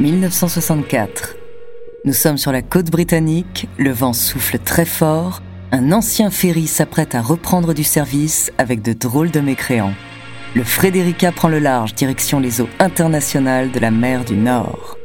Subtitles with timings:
[0.00, 1.36] 1964.
[2.06, 5.42] Nous sommes sur la côte britannique, le vent souffle très fort,
[5.72, 9.92] un ancien ferry s'apprête à reprendre du service avec de drôles de mécréants.
[10.56, 14.96] Le Frederica prend le large direction les eaux internationales de la mer du Nord.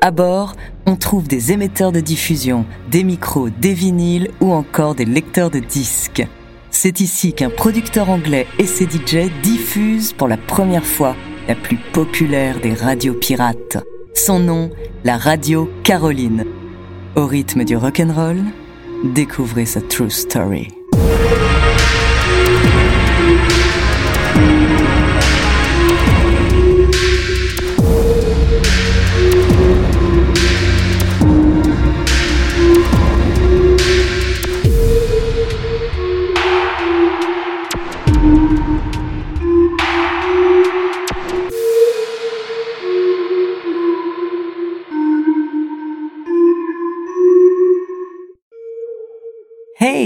[0.00, 0.54] À bord,
[0.86, 5.58] on trouve des émetteurs de diffusion, des micros, des vinyles ou encore des lecteurs de
[5.58, 6.24] disques.
[6.70, 11.16] C'est ici qu'un producteur anglais et ses DJ diffusent pour la première fois
[11.48, 13.78] la plus populaire des radios pirates.
[14.16, 14.70] Son nom,
[15.02, 16.44] la radio Caroline.
[17.16, 18.38] Au rythme du rock'n'roll,
[19.12, 20.68] découvrez sa true story.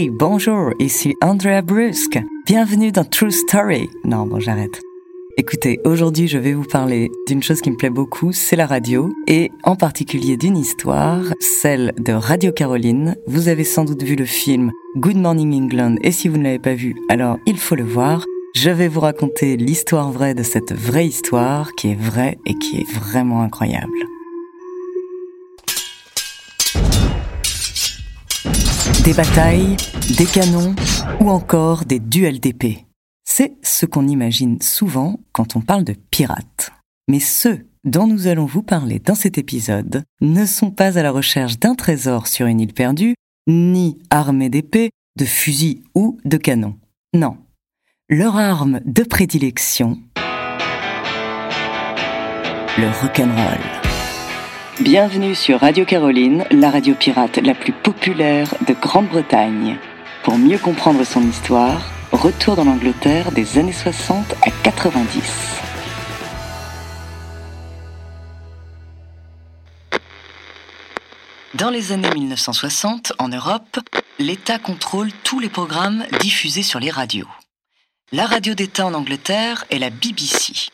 [0.07, 2.21] Bonjour, ici Andrea Brusque.
[2.47, 3.91] Bienvenue dans True Story.
[4.05, 4.81] Non, bon, j'arrête.
[5.37, 9.13] Écoutez, aujourd'hui, je vais vous parler d'une chose qui me plaît beaucoup, c'est la radio,
[9.27, 13.17] et en particulier d'une histoire, celle de Radio Caroline.
[13.27, 16.61] Vous avez sans doute vu le film Good Morning England, et si vous ne l'avez
[16.61, 18.25] pas vu, alors il faut le voir.
[18.55, 22.79] Je vais vous raconter l'histoire vraie de cette vraie histoire, qui est vraie et qui
[22.79, 23.99] est vraiment incroyable.
[29.09, 29.79] Des batailles,
[30.19, 30.75] des canons
[31.19, 32.85] ou encore des duels d'épée.
[33.25, 36.73] C'est ce qu'on imagine souvent quand on parle de pirates.
[37.09, 41.11] Mais ceux dont nous allons vous parler dans cet épisode ne sont pas à la
[41.11, 43.15] recherche d'un trésor sur une île perdue,
[43.47, 46.77] ni armés d'épées, de fusils ou de canons.
[47.15, 47.39] Non.
[48.11, 49.97] Leur arme de prédilection,
[52.77, 53.78] le rock'n'roll.
[54.81, 59.77] Bienvenue sur Radio Caroline, la radio pirate la plus populaire de Grande-Bretagne.
[60.23, 65.21] Pour mieux comprendre son histoire, retour dans l'Angleterre des années 60 à 90.
[71.55, 73.81] Dans les années 1960, en Europe,
[74.21, 77.29] l'État contrôle tous les programmes diffusés sur les radios.
[78.13, 80.71] La radio d'État en Angleterre est la BBC.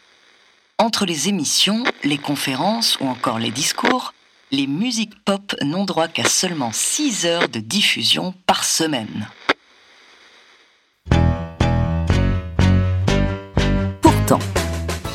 [0.79, 4.13] Entre les émissions, les conférences ou encore les discours,
[4.51, 9.29] les musiques pop n'ont droit qu'à seulement 6 heures de diffusion par semaine.
[14.03, 14.41] Pourtant,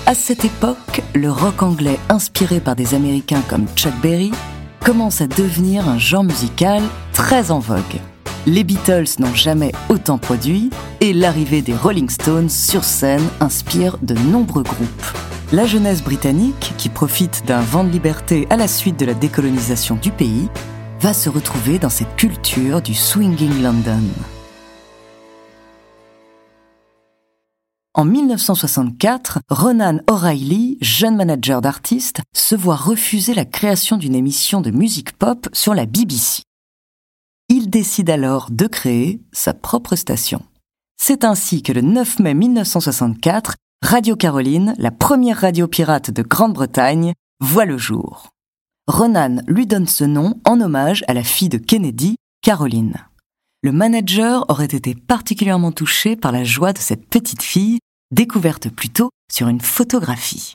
[0.05, 4.31] à cette époque, le rock anglais inspiré par des Américains comme Chuck Berry
[4.79, 6.81] commence à devenir un genre musical
[7.11, 7.99] très en vogue.
[8.47, 10.69] Les Beatles n'ont jamais autant produit
[11.01, 15.05] et l'arrivée des Rolling Stones sur scène inspire de nombreux groupes.
[15.51, 19.95] La jeunesse britannique, qui profite d'un vent de liberté à la suite de la décolonisation
[19.95, 20.47] du pays,
[20.99, 24.03] va se retrouver dans cette culture du swinging London.
[27.95, 34.69] En 1964, Ronan O'Reilly, jeune manager d'artistes, se voit refuser la création d'une émission de
[34.69, 36.43] musique pop sur la BBC.
[37.47, 40.43] Il décide alors de créer sa propre station.
[41.01, 47.13] C'est ainsi que le 9 mai 1964, Radio Caroline, la première radio pirate de Grande-Bretagne,
[47.39, 48.27] voit le jour.
[48.87, 52.95] Ronan lui donne ce nom en hommage à la fille de Kennedy, Caroline.
[53.63, 57.79] Le manager aurait été particulièrement touché par la joie de cette petite fille,
[58.11, 60.53] découverte plus tôt sur une photographie.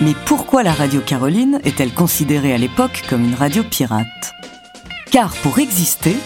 [0.00, 4.32] Mais pourquoi la radio Caroline est-elle considérée à l'époque comme une radio pirate?
[5.10, 6.16] Car pour exister,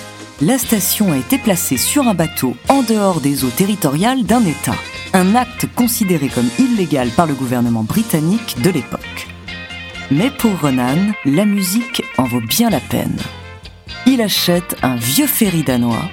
[0.43, 4.75] la station a été placée sur un bateau en dehors des eaux territoriales d'un État,
[5.13, 9.29] un acte considéré comme illégal par le gouvernement britannique de l'époque.
[10.11, 13.19] Mais pour Ronan, la musique en vaut bien la peine.
[14.05, 16.11] Il achète un vieux ferry danois,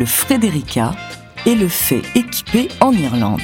[0.00, 0.90] le Frederica,
[1.46, 3.40] et le fait équiper en Irlande.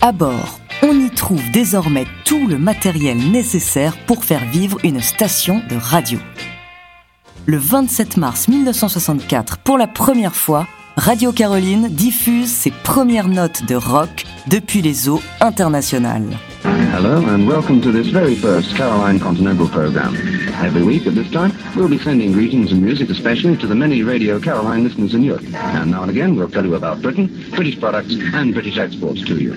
[0.00, 5.62] À bord, on y trouve désormais tout le matériel nécessaire pour faire vivre une station
[5.70, 6.18] de radio
[7.46, 10.66] le 27 mars 1964, pour la première fois,
[10.96, 16.36] Radio Caroline diffuse ses premières notes de rock depuis les eaux internationales.
[16.64, 20.16] Hello and welcome to this very first Caroline Continental program.
[20.64, 24.02] Every week at this time, we'll be sending greetings and music especially to the many
[24.02, 25.44] Radio Caroline listeners in Europe.
[25.54, 29.36] And now and again, we'll tell you about Britain, British products and British exports to
[29.36, 29.54] you.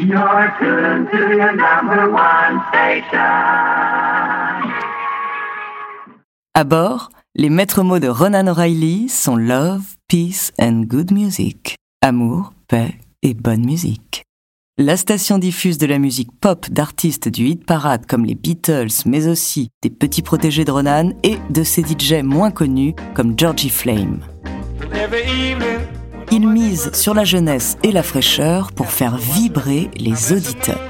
[0.00, 3.18] You're tuned to your number one station.
[6.54, 11.76] À bord, les maîtres mots de Ronan O'Reilly sont love, peace and good music.
[12.00, 14.24] Amour, paix et bonne musique.
[14.78, 19.28] La station diffuse de la musique pop d'artistes du hit parade comme les Beatles, mais
[19.28, 24.20] aussi des petits protégés de Ronan et de ses DJ moins connus comme Georgie Flame.
[26.34, 30.80] Il mise sur la jeunesse et la fraîcheur pour faire vibrer les auditeurs.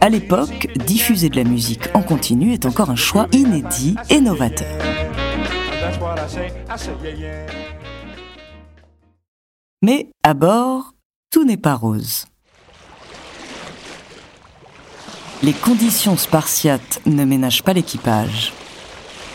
[0.00, 4.66] À l'époque, diffuser de la musique en continu est encore un choix inédit et novateur.
[9.82, 10.94] Mais à bord,
[11.30, 12.24] tout n'est pas rose.
[15.42, 18.54] Les conditions spartiates ne ménagent pas l'équipage.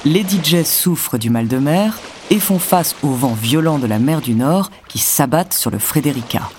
[0.03, 1.99] Les DJ souffrent du mal de mer
[2.29, 5.79] et font face aux vents violents de la mer du Nord qui s'abattent sur le
[5.79, 6.49] Frederica.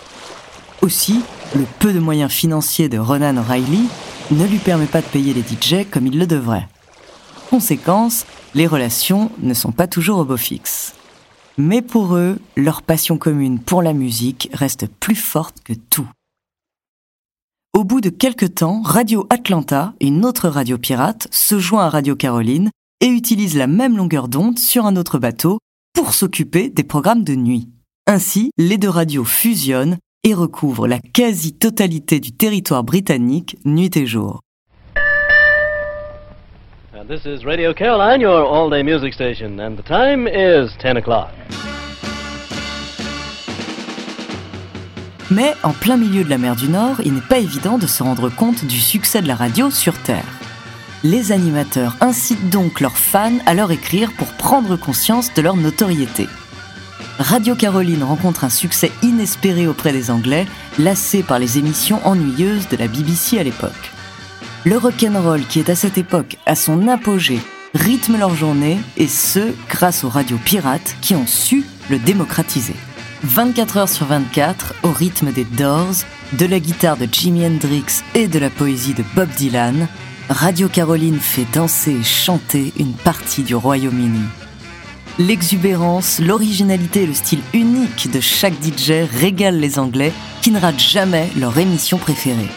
[0.83, 1.23] Aussi,
[1.55, 3.89] le peu de moyens financiers de Ronan O'Reilly
[4.31, 6.69] ne lui permet pas de payer les DJ comme il le devrait.
[7.51, 10.95] Conséquence, les relations ne sont pas toujours au beau fixe.
[11.57, 16.09] Mais pour eux, leur passion commune pour la musique reste plus forte que tout.
[17.73, 22.15] Au bout de quelques temps, Radio Atlanta, une autre radio pirate, se joint à Radio
[22.17, 22.71] Caroline
[23.05, 25.59] et utilise la même longueur d'onde sur un autre bateau
[25.93, 27.69] pour s'occuper des programmes de nuit.
[28.07, 34.41] Ainsi, les deux radios fusionnent et recouvrent la quasi-totalité du territoire britannique nuit et jour.
[36.97, 41.29] And this is Radio Caroline, your all-day music station, and the time is 10 o'clock.
[45.31, 48.03] Mais en plein milieu de la mer du Nord, il n'est pas évident de se
[48.03, 50.44] rendre compte du succès de la radio sur Terre.
[51.05, 56.27] Les animateurs incitent donc leurs fans à leur écrire pour prendre conscience de leur notoriété.
[57.19, 60.47] Radio Caroline rencontre un succès inespéré auprès des Anglais,
[60.79, 63.93] lassés par les émissions ennuyeuses de la BBC à l'époque.
[64.65, 67.41] Le rock'n'roll qui est à cette époque à son apogée
[67.75, 72.75] rythme leur journée et ce, grâce aux radios pirates qui ont su le démocratiser.
[73.25, 78.27] 24 heures sur 24 au rythme des Doors, de la guitare de Jimi Hendrix et
[78.27, 79.87] de la poésie de Bob Dylan,
[80.31, 84.23] Radio Caroline fait danser et chanter une partie du Royaume-Uni.
[85.19, 90.81] L'exubérance, l'originalité et le style unique de chaque DJ régalent les Anglais qui ne ratent
[90.81, 92.49] jamais leur émission préférée.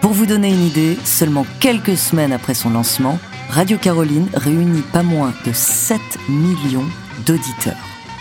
[0.00, 3.18] Pour vous donner une idée, seulement quelques semaines après son lancement,
[3.50, 6.88] Radio Caroline réunit pas moins de 7 millions
[7.26, 7.74] d'auditeurs.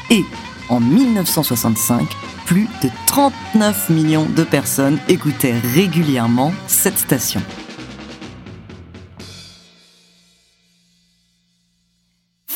[0.10, 0.26] Et
[0.70, 2.08] en 1965,
[2.48, 7.42] plus de 39 millions de personnes écoutaient régulièrement cette station.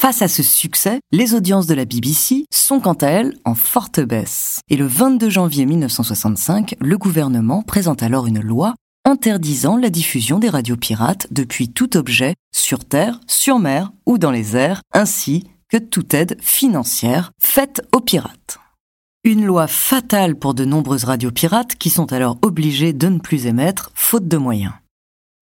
[0.06, 4.00] Face à ce succès, les audiences de la BBC sont quant à elles en forte
[4.00, 4.60] baisse.
[4.70, 10.50] Et le 22 janvier 1965, le gouvernement présente alors une loi interdisant la diffusion des
[10.50, 15.78] radios pirates depuis tout objet sur terre, sur mer ou dans les airs, ainsi que
[15.78, 18.60] toute aide financière faite aux pirates.
[19.24, 23.48] Une loi fatale pour de nombreuses radios pirates qui sont alors obligées de ne plus
[23.48, 24.74] émettre faute de moyens.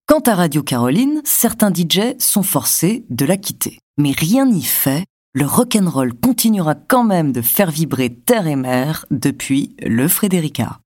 [0.06, 3.80] Quant à Radio Caroline, certains DJ sont forcés de la quitter.
[3.98, 9.06] Mais rien n'y fait, le rock'n'roll continuera quand même de faire vibrer terre et mer
[9.12, 10.80] depuis le Frédérica.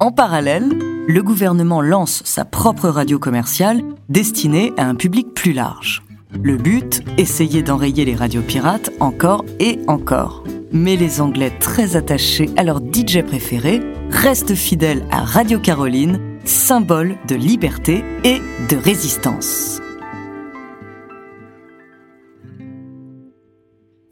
[0.00, 0.76] En parallèle,
[1.06, 6.02] le gouvernement lance sa propre radio commerciale destinée à un public plus large.
[6.32, 10.42] Le but, essayer d'enrayer les radios pirates encore et encore.
[10.72, 17.18] Mais les Anglais très attachés à leur DJ préféré restent fidèles à Radio Caroline, symbole
[17.28, 18.40] de liberté et
[18.70, 19.80] de résistance.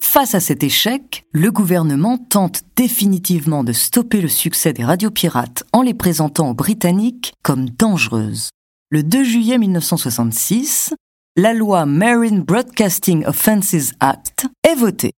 [0.02, 5.64] Face à cet échec, le gouvernement tente définitivement de stopper le succès des radios pirates
[5.72, 8.50] en les présentant aux Britanniques comme dangereuses.
[8.90, 10.94] Le 2 juillet 1966,
[11.36, 15.12] la loi Marine Broadcasting Offences Act est votée.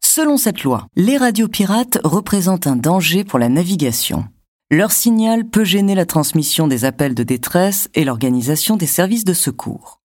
[0.00, 4.26] Selon cette loi, les radios pirates représentent un danger pour la navigation.
[4.70, 9.32] Leur signal peut gêner la transmission des appels de détresse et l'organisation des services de
[9.32, 10.00] secours.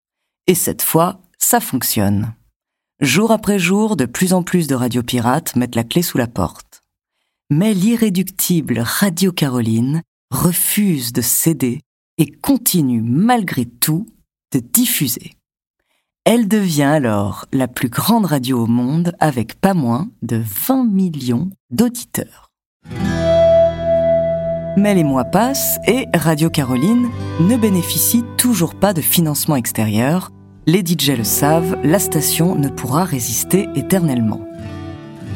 [0.46, 2.36] Et cette fois, ça fonctionne.
[3.00, 6.28] Jour après jour, de plus en plus de radios pirates mettent la clé sous la
[6.28, 6.84] porte.
[7.50, 11.82] Mais l'irréductible Radio Caroline refuse de céder
[12.20, 14.06] et continue malgré tout
[14.54, 15.34] de diffuser.
[16.24, 21.50] Elle devient alors la plus grande radio au monde avec pas moins de 20 millions
[21.72, 22.52] d'auditeurs.
[24.78, 27.10] Mais les mois passent et Radio Caroline
[27.40, 30.32] ne bénéficie toujours pas de financement extérieur
[30.68, 34.42] les DJ le savent, la station ne pourra résister éternellement.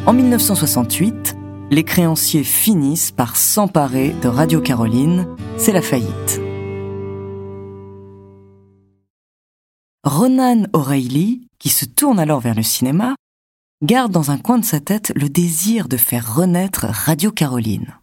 [0.06, 1.36] En 1968,
[1.72, 5.28] les créanciers finissent par s'emparer de Radio Caroline,
[5.58, 6.40] c'est la faillite.
[10.04, 13.16] Ronan O'Reilly, qui se tourne alors vers le cinéma,
[13.82, 17.96] garde dans un coin de sa tête le désir de faire renaître Radio Caroline.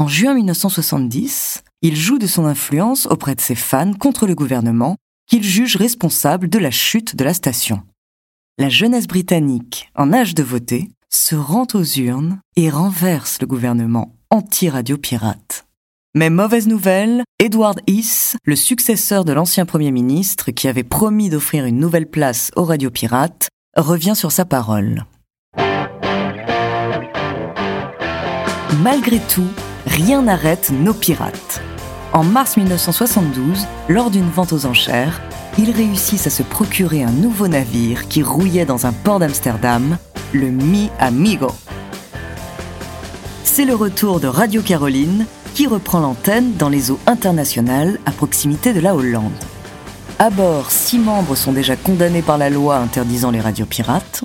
[0.00, 4.96] En juin 1970, il joue de son influence auprès de ses fans contre le gouvernement
[5.28, 7.82] qu'il juge responsable de la chute de la station.
[8.58, 14.16] La jeunesse britannique, en âge de voter, se rend aux urnes et renverse le gouvernement
[14.30, 15.64] anti-radio pirate.
[16.16, 21.66] Mais mauvaise nouvelle, Edward Heath, le successeur de l'ancien Premier ministre qui avait promis d'offrir
[21.66, 25.04] une nouvelle place aux radios pirates, revient sur sa parole.
[28.82, 29.48] Malgré tout,
[29.86, 31.62] rien n'arrête nos pirates.
[32.12, 35.20] En mars 1972, lors d'une vente aux enchères,
[35.58, 39.96] ils réussissent à se procurer un nouveau navire qui rouillait dans un port d'Amsterdam,
[40.32, 41.48] le Mi Amigo.
[43.42, 48.72] C'est le retour de Radio Caroline qui reprend l'antenne dans les eaux internationales à proximité
[48.72, 49.32] de la Hollande.
[50.18, 54.24] À bord, six membres sont déjà condamnés par la loi interdisant les radios pirates.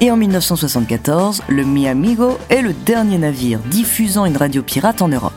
[0.00, 5.08] Et en 1974, le Mi Amigo est le dernier navire diffusant une radio pirate en
[5.08, 5.32] Europe.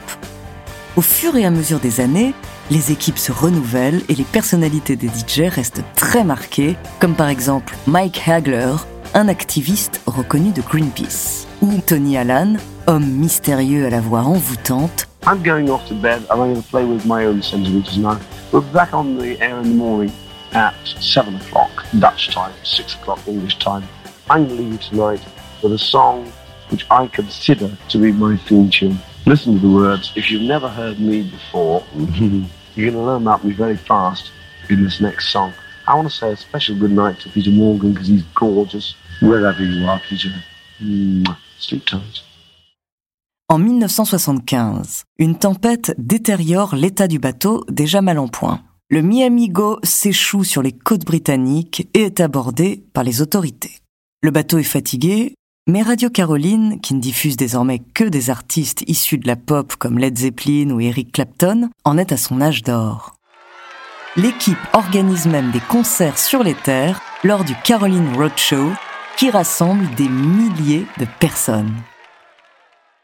[0.96, 2.36] Au fur et à mesure des années,
[2.70, 7.75] les équipes se renouvellent et les personnalités des DJ restent très marquées, comme par exemple
[7.88, 8.75] Mike Hagler,
[9.15, 15.08] un activiste reconnu de Greenpeace, ou Tony Allen, homme mystérieux à la voix envoûtante.
[15.25, 18.20] I'm going off to bed and I'm going to play with my own sensibilities now.
[18.51, 20.12] We're back on the air in the morning
[20.53, 23.84] at 7 o'clock Dutch time, 6 o'clock English time.
[24.31, 25.19] I'm you tonight
[25.61, 26.31] with a song
[26.69, 28.97] which I consider to be my theme tune.
[29.25, 30.13] Listen to the words.
[30.15, 34.31] If you've never heard me before, you're going to learn about me very fast
[34.69, 35.51] in this next song.
[35.85, 38.95] I want to say a special good night to Peter Morgan because he's gorgeous.
[39.21, 40.29] Wherever you are, Peter.
[40.81, 41.35] Mwah.
[41.59, 42.23] Sleep tight.
[43.50, 48.61] En 1975, une tempête détériore l'état du bateau déjà mal en point.
[48.89, 53.80] Le Miamigo s'échoue sur les côtes britanniques et est abordé par les autorités.
[54.23, 55.33] Le bateau est fatigué,
[55.67, 59.97] mais Radio Caroline, qui ne diffuse désormais que des artistes issus de la pop comme
[59.97, 63.15] Led Zeppelin ou Eric Clapton, en est à son âge d'or.
[64.15, 68.69] L'équipe organise même des concerts sur les terres lors du Caroline Roadshow,
[69.17, 71.73] qui rassemble des milliers de personnes.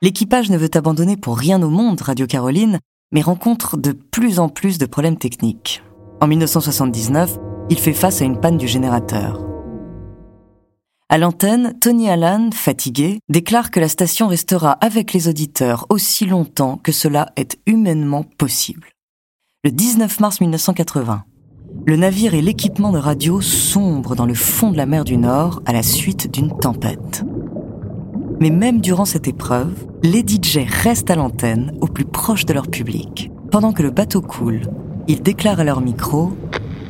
[0.04, 2.78] L'équipage ne veut abandonner pour rien au monde Radio Caroline,
[3.12, 5.82] mais rencontre de plus en plus de problèmes techniques.
[6.22, 7.40] En 1979,
[7.72, 9.47] il fait face à une panne du générateur.
[11.10, 16.76] À l'antenne, Tony Allen, fatigué, déclare que la station restera avec les auditeurs aussi longtemps
[16.84, 18.90] que cela est humainement possible.
[19.64, 21.24] Le 19 mars 1980,
[21.86, 25.62] le navire et l'équipement de radio sombrent dans le fond de la mer du Nord
[25.66, 27.24] à la suite d'une tempête.
[28.42, 32.68] Mais même durant cette épreuve, les DJ restent à l'antenne au plus proche de leur
[32.68, 33.32] public.
[33.50, 34.70] Pendant que le bateau coule,
[35.08, 36.34] ils déclarent à leur micro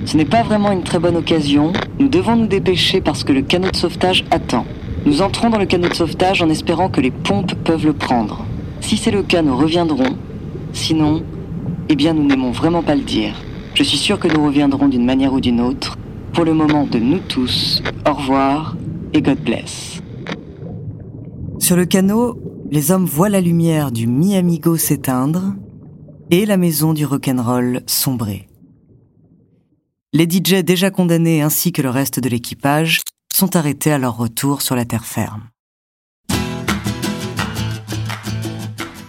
[0.06, 1.74] ce n'est pas vraiment une très bonne occasion.
[2.00, 4.66] Nous devons nous dépêcher parce que le canot de sauvetage attend.
[5.06, 8.46] Nous entrons dans le canot de sauvetage en espérant que les pompes peuvent le prendre.
[8.82, 10.16] Si c'est le cas, nous reviendrons.
[10.74, 11.24] Sinon,
[11.89, 13.34] eh bien, nous n'aimons vraiment pas le dire.
[13.74, 15.98] Je suis sûr que nous reviendrons d'une manière ou d'une autre.
[16.34, 18.75] Pour le moment de nous tous, au revoir
[19.13, 20.01] et God bless.
[21.60, 22.39] Sur le canot,
[22.70, 25.56] les hommes voient la lumière du Mi-Amigo s'éteindre
[26.32, 28.48] et la maison du rock'n'roll sombrer.
[30.18, 34.64] Les DJ déjà condamnés ainsi que le reste de l'équipage sont arrêtés à leur retour
[34.64, 35.44] sur la terre ferme.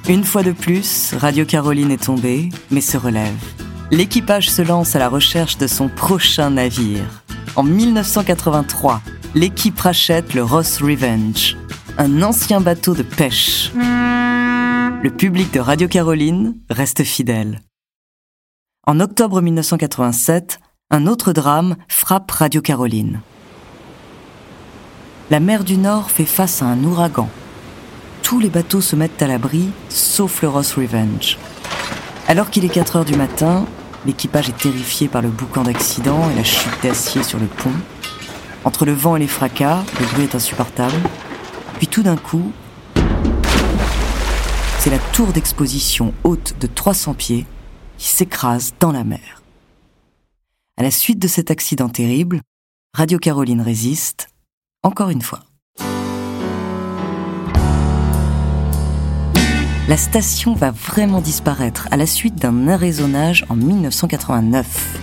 [0.07, 3.43] Une fois de plus, Radio Caroline est tombée, mais se relève.
[3.91, 7.25] L'équipage se lance à la recherche de son prochain navire.
[7.57, 9.01] En 1983,
[9.35, 11.57] l'équipe rachète le Ross Revenge,
[11.97, 13.73] un ancien bateau de pêche.
[13.75, 17.63] Le public de Radio Caroline reste fidèle.
[18.87, 23.21] En octobre 1987, un autre drame frappe Radio Caroline.
[25.29, 27.29] La mer du Nord fait face à un ouragan.
[28.23, 31.37] Tous les bateaux se mettent à l'abri, sauf le Ross Revenge.
[32.27, 33.67] Alors qu'il est 4 heures du matin,
[34.07, 37.75] l'équipage est terrifié par le boucan d'accident et la chute d'acier sur le pont.
[38.65, 40.97] Entre le vent et les fracas, le bruit est insupportable.
[41.77, 42.51] Puis tout d'un coup,
[44.79, 47.45] c'est la tour d'exposition haute de 300 pieds
[47.99, 49.43] qui s'écrase dans la mer.
[50.79, 52.41] À la suite de cet accident terrible,
[52.97, 54.29] Radio Caroline résiste,
[54.85, 55.41] encore une fois.
[59.89, 65.01] La station va vraiment disparaître à la suite d'un arraisonnage en 1989.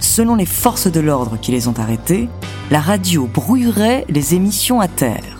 [0.00, 2.28] Selon les forces de l'ordre qui les ont arrêtés,
[2.70, 5.38] la radio brouillerait les émissions à terre.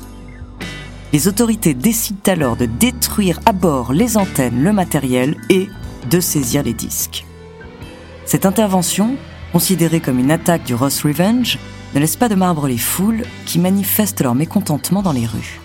[1.13, 5.69] Les autorités décident alors de détruire à bord les antennes, le matériel et
[6.09, 7.27] de saisir les disques.
[8.25, 9.19] Cette intervention
[9.55, 11.61] Considérée comme une attaque du Ross Revenge,
[11.95, 15.61] ne laisse pas de marbre les foules qui manifestent leur mécontentement dans les rues.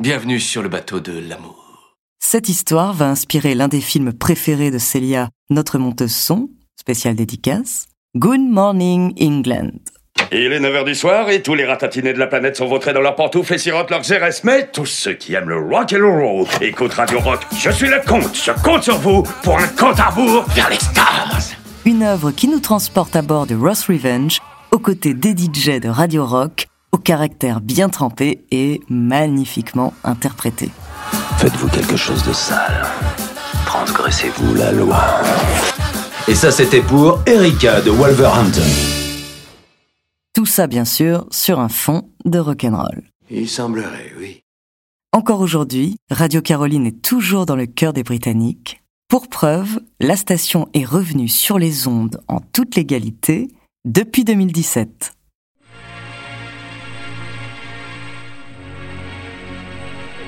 [0.00, 1.98] Bienvenue sur le bateau de l'amour.
[2.20, 6.48] Cette histoire va inspirer l'un des films préférés de Célia, notre monteuse son,
[6.80, 7.84] spécial dédicace,
[8.16, 9.72] Good Morning England.
[10.36, 13.00] Il est 9h du soir et tous les ratatinés de la planète sont vautrés dans
[13.00, 14.40] leurs pantoufles et sirotent leurs RS.
[14.42, 17.40] Mais tous ceux qui aiment le rock and roll écoutent Radio Rock.
[17.56, 20.78] Je suis le comte, je compte sur vous pour un compte à rebours vers les
[20.78, 21.38] stars.
[21.84, 24.40] Une œuvre qui nous transporte à bord de Ross Revenge,
[24.70, 30.70] aux côtés des DJ de Radio Rock, au caractère bien trempé et magnifiquement interprété.
[31.38, 32.86] Faites-vous quelque chose de sale.
[33.66, 35.04] Transgressez-vous la loi.
[36.26, 39.03] Et ça, c'était pour Erika de Wolverhampton.
[40.34, 43.04] Tout ça, bien sûr, sur un fond de rock'n'roll.
[43.30, 44.40] Il semblerait, oui.
[45.12, 48.82] Encore aujourd'hui, Radio Caroline est toujours dans le cœur des Britanniques.
[49.08, 53.46] Pour preuve, la station est revenue sur les ondes en toute légalité
[53.84, 55.12] depuis 2017.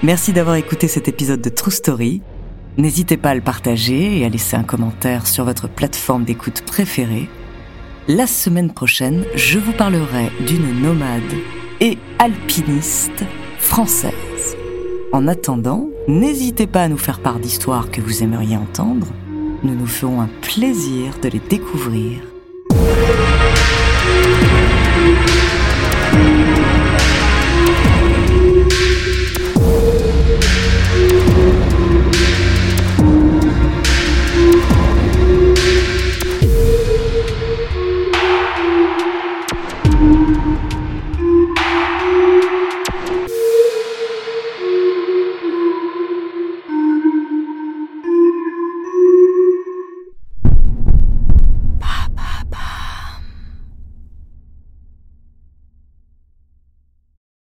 [0.04, 2.22] Merci d'avoir écouté cet épisode de True Story.
[2.76, 7.28] N'hésitez pas à le partager et à laisser un commentaire sur votre plateforme d'écoute préférée.
[8.08, 11.22] La semaine prochaine, je vous parlerai d'une nomade
[11.80, 13.24] et alpiniste
[13.58, 14.56] française.
[15.12, 19.08] En attendant, n'hésitez pas à nous faire part d'histoires que vous aimeriez entendre.
[19.64, 22.20] Nous nous ferons un plaisir de les découvrir.